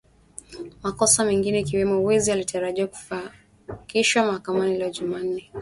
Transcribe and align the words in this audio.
makosa 0.83 1.25
mengine 1.25 1.59
ikiwemo 1.59 2.03
wizi, 2.03 2.31
alitarajiwa 2.31 2.87
kufikishwa 2.87 4.25
mahakamani 4.25 4.77
leo 4.77 4.89
Jumanne 4.89 5.49